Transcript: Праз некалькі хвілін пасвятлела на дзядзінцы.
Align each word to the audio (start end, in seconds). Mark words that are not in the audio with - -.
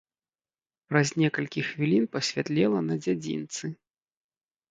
Праз 0.91 1.07
некалькі 1.23 1.61
хвілін 1.67 2.07
пасвятлела 2.15 2.79
на 2.89 2.95
дзядзінцы. 3.05 3.65